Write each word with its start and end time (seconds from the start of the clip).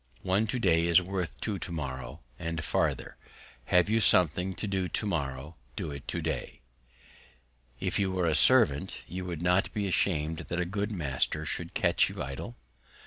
One 0.23 0.47
To 0.47 0.57
day 0.57 0.87
is 0.87 0.99
worth 0.99 1.39
two 1.41 1.59
To 1.59 1.71
morrows, 1.71 2.17
and 2.39 2.63
farther, 2.63 3.17
Have 3.65 3.87
you 3.87 3.99
somewhat 4.01 4.57
to 4.57 4.65
do 4.67 4.87
To 4.89 5.05
morrow, 5.05 5.57
do 5.75 5.91
it 5.91 6.07
To 6.07 6.23
day. 6.23 6.61
If 7.79 7.99
you 7.99 8.11
were 8.11 8.25
a 8.25 8.33
Servant, 8.33 9.03
would 9.07 9.15
you 9.15 9.35
not 9.35 9.71
be 9.75 9.85
ashamed 9.85 10.37
that 10.37 10.59
a 10.59 10.65
good 10.65 10.91
Master 10.91 11.45
should 11.45 11.75
catch 11.75 12.09
you 12.09 12.19
idle? 12.19 12.55